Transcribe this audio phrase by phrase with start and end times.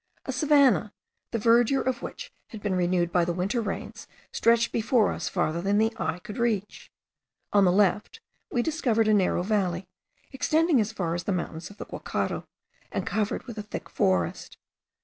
[0.25, 0.93] A savannah,
[1.29, 5.61] the verdure of which had been renewed by the winter rains, stretched before us farther
[5.61, 6.91] than the eye could reach.
[7.53, 8.19] On the left
[8.49, 9.87] we discovered a narrow valley,
[10.31, 12.47] extending as far as the mountains of the Guacharo,
[12.91, 14.57] and covered with a thick forest.